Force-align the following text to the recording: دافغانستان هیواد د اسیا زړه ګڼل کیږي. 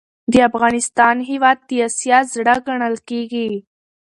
دافغانستان 0.35 1.15
هیواد 1.29 1.57
د 1.69 1.69
اسیا 1.87 2.19
زړه 2.33 2.55
ګڼل 2.67 2.95
کیږي. 3.09 3.49